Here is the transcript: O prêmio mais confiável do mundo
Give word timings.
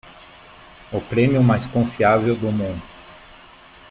O 0.91 0.99
prêmio 0.99 1.43
mais 1.43 1.67
confiável 1.67 2.35
do 2.35 2.51
mundo 2.51 2.81